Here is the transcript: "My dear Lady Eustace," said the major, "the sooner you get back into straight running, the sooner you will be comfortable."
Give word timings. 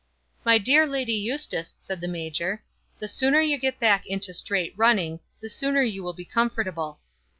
"My 0.43 0.57
dear 0.57 0.87
Lady 0.87 1.13
Eustace," 1.13 1.75
said 1.77 2.01
the 2.01 2.07
major, 2.07 2.63
"the 2.97 3.07
sooner 3.07 3.39
you 3.39 3.59
get 3.59 3.79
back 3.79 4.03
into 4.07 4.33
straight 4.33 4.73
running, 4.75 5.19
the 5.39 5.47
sooner 5.47 5.83
you 5.83 6.01
will 6.01 6.13
be 6.13 6.25
comfortable." 6.25 6.99